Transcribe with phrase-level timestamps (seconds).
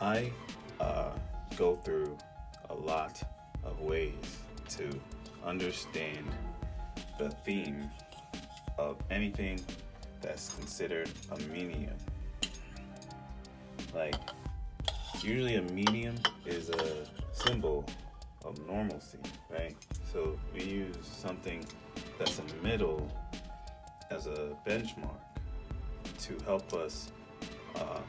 [0.00, 0.30] I
[0.80, 1.10] uh,
[1.56, 2.16] go through
[2.70, 3.20] a lot
[3.64, 4.14] of ways
[4.70, 4.88] to
[5.44, 6.28] understand
[7.18, 7.90] the theme
[8.78, 9.60] of anything
[10.20, 11.96] that's considered a medium.
[13.94, 14.14] Like,
[15.20, 17.84] usually a medium is a symbol
[18.44, 19.18] of normalcy,
[19.50, 19.74] right?
[20.12, 21.66] So we use something
[22.18, 23.10] that's in the middle
[24.10, 25.20] as a benchmark
[26.20, 27.10] to help us
[27.74, 28.00] uh,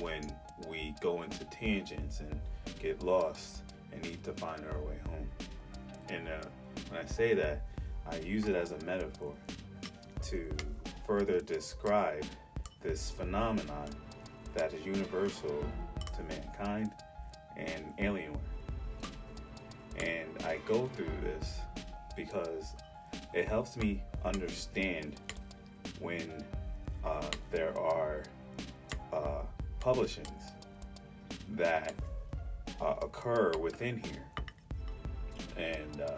[0.00, 0.34] when
[0.68, 2.40] we go into tangents and
[2.80, 5.28] get lost and need to find our way home.
[6.08, 6.46] And uh,
[6.90, 7.62] when I say that,
[8.10, 9.34] I use it as a metaphor
[10.22, 10.50] to
[11.06, 12.24] further describe
[12.82, 13.88] this phenomenon
[14.54, 15.64] that is universal
[16.16, 16.90] to mankind
[17.56, 18.38] and Alienware.
[19.98, 21.60] And I go through this
[22.16, 22.74] because
[23.32, 25.20] it helps me understand
[26.00, 26.44] when
[27.04, 28.24] uh, there are
[29.12, 29.42] uh,
[29.80, 30.53] publishings
[31.50, 31.94] that
[32.80, 34.24] uh, occur within here.
[35.56, 36.16] And, uh,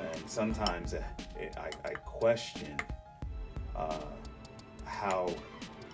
[0.00, 1.02] and sometimes it,
[1.38, 2.76] it, I, I, question
[3.74, 3.96] uh,
[4.84, 5.34] how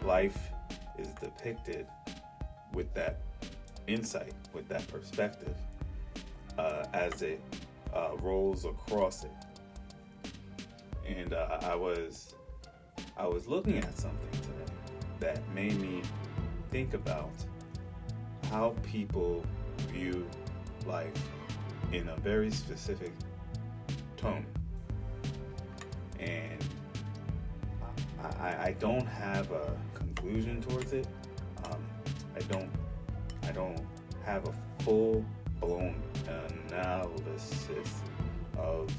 [0.02, 0.50] life
[0.98, 1.86] is depicted
[2.72, 3.20] with that
[3.86, 5.56] insight, with that perspective,
[6.58, 7.40] uh, as it
[7.94, 9.30] uh, rolls across it.
[11.06, 12.34] And uh, I was
[13.16, 14.72] I was looking at something today
[15.20, 16.02] that made me
[16.70, 17.30] think about
[18.50, 19.44] how people
[19.88, 20.26] view
[20.86, 21.12] life
[21.92, 23.12] in a very specific
[24.16, 24.46] tone.
[26.18, 26.64] And
[28.40, 31.06] I, I don't have a conclusion towards it.
[31.66, 31.84] Um,
[32.34, 32.70] I don't
[33.42, 33.80] I don't
[34.24, 35.24] have a full
[35.60, 36.02] blown
[36.70, 38.02] analysis
[38.58, 38.90] of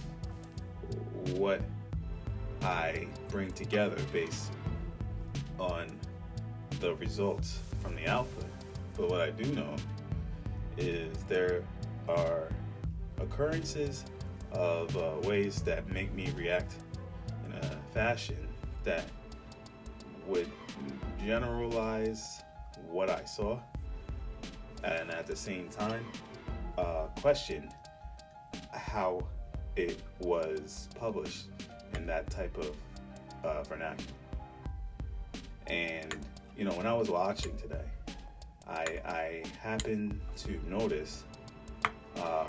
[1.34, 1.62] what
[2.62, 4.52] I bring together based
[5.60, 5.88] on
[6.80, 8.46] the results from the output.
[8.98, 9.76] But what I do know
[10.78, 11.64] is there
[12.10, 12.50] are
[13.20, 14.04] occurrences
[14.52, 16.76] of uh, ways that make me react
[17.46, 18.48] in a fashion
[18.84, 19.06] that
[20.26, 20.50] would
[21.24, 22.42] generalize
[22.90, 23.60] what I saw
[24.84, 26.06] and at the same time
[26.78, 27.70] uh, question
[28.72, 29.26] how
[29.76, 31.48] it was published
[31.96, 32.76] in that type of
[33.44, 34.14] uh, vernacular.
[35.68, 36.16] And
[36.58, 37.86] you know, when I was watching today,
[38.70, 41.24] I, I happened to notice
[42.18, 42.46] uh,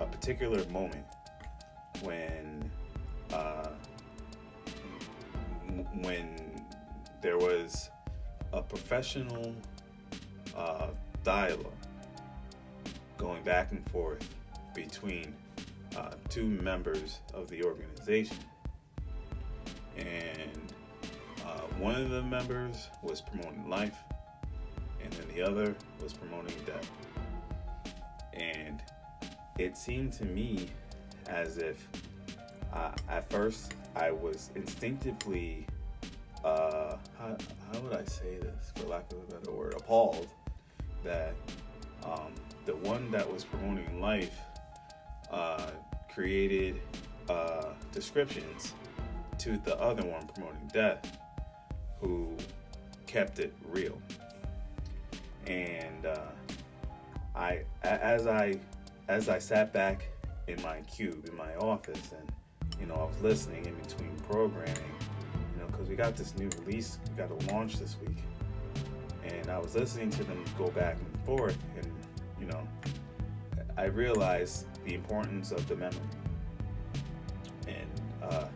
[0.00, 1.04] a particular moment
[2.02, 2.70] when
[3.32, 3.68] uh,
[5.94, 6.36] when
[7.22, 7.90] there was
[8.52, 9.54] a professional
[10.56, 10.88] uh,
[11.24, 11.72] dialogue
[13.16, 14.28] going back and forth
[14.74, 15.34] between
[15.96, 18.36] uh, two members of the organization.
[19.96, 20.72] And
[21.46, 23.96] uh, one of the members was promoting life,
[25.12, 26.90] and then the other was promoting death.
[28.32, 28.82] And
[29.58, 30.68] it seemed to me
[31.28, 31.86] as if
[32.72, 35.66] uh, at first I was instinctively,
[36.44, 37.36] uh, how,
[37.72, 40.28] how would I say this, for lack of a better word, appalled
[41.04, 41.34] that
[42.04, 42.32] um,
[42.64, 44.38] the one that was promoting life
[45.30, 45.70] uh,
[46.12, 46.80] created
[47.28, 48.72] uh, descriptions
[49.38, 51.18] to the other one promoting death,
[52.00, 52.34] who
[53.06, 54.00] kept it real.
[55.46, 56.18] And uh,
[57.34, 58.58] I, as I,
[59.08, 60.08] as I sat back
[60.48, 62.32] in my cube in my office, and
[62.80, 64.76] you know, I was listening in between programming,
[65.54, 68.18] you know, because we got this new release, we got to launch this week,
[69.24, 71.86] and I was listening to them go back and forth, and
[72.40, 72.66] you know,
[73.76, 76.00] I realized the importance of the memory.
[77.68, 78.46] And uh,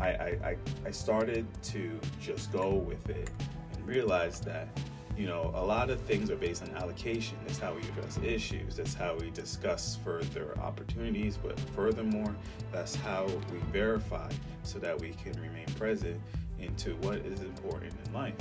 [0.00, 3.30] I, I, I started to just go with it
[3.74, 4.68] and realize that,
[5.16, 7.36] you know, a lot of things are based on allocation.
[7.46, 8.76] That's how we address issues.
[8.76, 11.36] That's how we discuss further opportunities.
[11.36, 12.34] But furthermore,
[12.72, 14.30] that's how we verify
[14.62, 16.20] so that we can remain present
[16.58, 18.34] into what is important in life.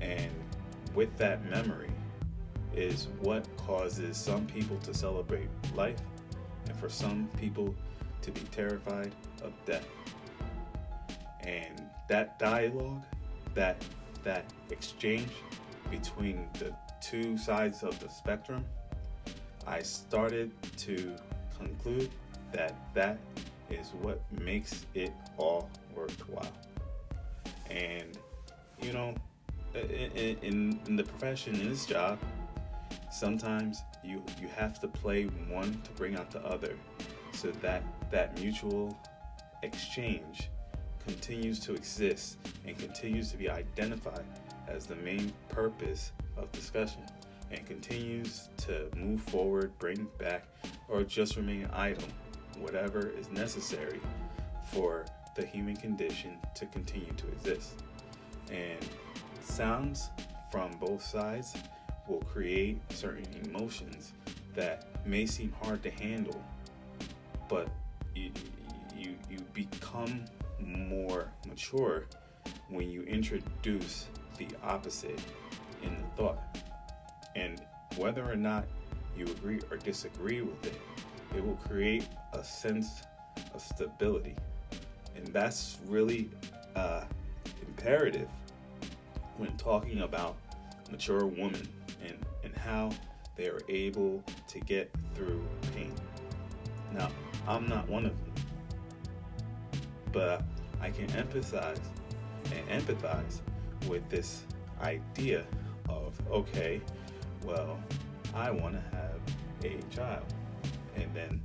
[0.00, 0.32] And
[0.94, 1.90] with that memory,
[2.76, 6.00] is what causes some people to celebrate life
[6.66, 7.74] and for some people
[8.22, 9.12] to be terrified
[9.42, 9.86] of death.
[11.40, 13.04] And that dialogue,
[13.54, 13.82] that
[14.24, 15.30] that exchange
[15.90, 18.64] between the two sides of the spectrum,
[19.66, 21.14] I started to
[21.56, 22.10] conclude
[22.52, 23.18] that that
[23.70, 26.52] is what makes it all worthwhile.
[27.70, 28.18] And
[28.82, 29.14] you know,
[29.74, 32.18] in, in, in the profession, in this job,
[33.10, 36.76] sometimes you you have to play one to bring out the other
[37.32, 38.98] so that that mutual
[39.62, 40.50] exchange
[41.06, 44.24] continues to exist and continues to be identified
[44.68, 47.02] as the main purpose of discussion
[47.50, 50.44] and continues to move forward, bring back,
[50.88, 52.08] or just remain idle,
[52.58, 54.00] whatever is necessary
[54.72, 55.04] for
[55.36, 57.82] the human condition to continue to exist.
[58.50, 58.78] And
[59.42, 60.10] sounds
[60.50, 61.54] from both sides
[62.08, 64.12] will create certain emotions
[64.54, 66.42] that may seem hard to handle,
[67.48, 67.68] but
[68.14, 68.30] you,
[68.96, 70.24] you, you become
[70.60, 72.06] more mature
[72.68, 74.06] when you introduce
[74.38, 75.20] the opposite
[75.82, 76.38] in the thought.
[77.36, 77.60] And
[77.96, 78.66] whether or not
[79.16, 80.80] you agree or disagree with it,
[81.36, 83.02] it will create a sense
[83.54, 84.36] of stability.
[85.16, 86.30] And that's really
[86.74, 87.04] uh,
[87.66, 88.28] imperative
[89.36, 90.36] when talking about
[90.90, 91.68] mature women
[92.04, 92.90] and, and how
[93.36, 95.92] they are able to get through pain.
[96.92, 97.10] Now,
[97.48, 98.23] I'm not one of them,
[100.14, 100.44] but
[100.80, 101.80] I can empathize
[102.52, 103.40] and empathize
[103.88, 104.44] with this
[104.80, 105.44] idea
[105.88, 106.80] of okay,
[107.44, 107.78] well,
[108.32, 109.20] I want to have
[109.64, 110.24] a child.
[110.96, 111.42] And then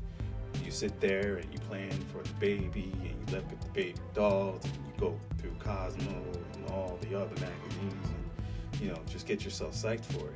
[0.63, 3.95] you sit there and you plan for the baby and you look at the baby
[4.13, 6.23] dolls and you go through Cosmo
[6.53, 10.35] and all the other magazines and you know just get yourself psyched for it.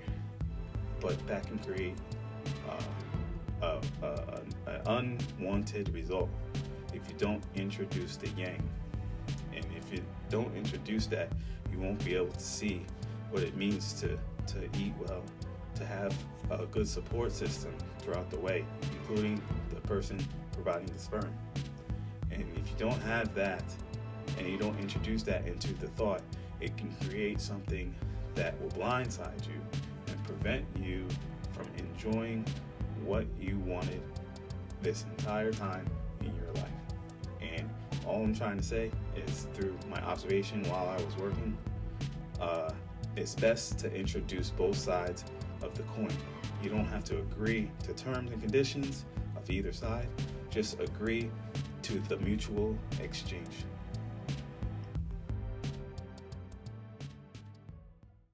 [1.00, 1.98] But that can create
[3.62, 3.82] uh,
[4.66, 6.30] an unwanted result
[7.04, 8.62] if you don't introduce the yang.
[9.56, 11.32] And if you don't introduce that,
[11.72, 12.86] you won't be able to see
[13.32, 14.18] what it means to,
[14.48, 15.24] to eat well,
[15.76, 16.16] to have
[16.52, 18.66] a good support system throughout the way,
[19.00, 20.18] including the person
[20.52, 21.34] providing the sperm.
[22.32, 23.64] And if you don't have that,
[24.38, 26.22] and you don't introduce that into the thought,
[26.60, 27.94] it can create something
[28.36, 29.62] that will blindside you
[30.08, 31.06] and prevent you
[31.52, 32.46] from enjoying
[33.04, 34.02] what you wanted
[34.82, 35.86] this entire time
[36.22, 36.73] in your life.
[38.06, 41.58] All I'm trying to say is through my observation while I was working,
[42.40, 42.72] uh,
[43.16, 45.24] it's best to introduce both sides
[45.62, 46.12] of the coin.
[46.62, 49.06] You don't have to agree to terms and conditions
[49.38, 50.08] of either side,
[50.50, 51.30] just agree
[51.84, 53.66] to the mutual exchange.